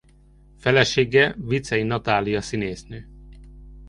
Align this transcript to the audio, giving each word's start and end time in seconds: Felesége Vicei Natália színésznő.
Felesége 0.57 1.35
Vicei 1.37 1.83
Natália 1.83 2.41
színésznő. 2.41 3.07